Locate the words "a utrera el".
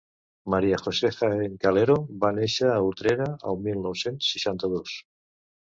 2.73-3.65